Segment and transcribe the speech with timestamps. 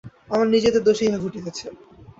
[0.31, 1.65] আমাদের নিজেদের দোষেই ইহা ঘটিতেছে।